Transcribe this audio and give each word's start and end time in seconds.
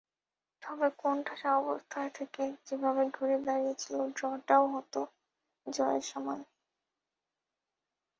তবে 0.63 0.87
কোণঠাসা 0.97 1.49
অবস্থা 1.61 1.99
থেকে 2.09 2.43
যেভাবে 2.67 3.03
ঘুরে 3.15 3.37
দাঁড়িয়েছিল, 3.45 3.95
ড্র-টাও 4.17 4.63
হতো 4.75 5.01
জয়ের 5.67 6.03
সমান। 6.03 6.39